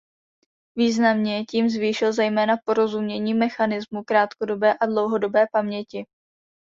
[0.77, 6.05] Významně tím zvýšil zejména porozumění mechanismu krátkodobé a dlouhodobé paměti.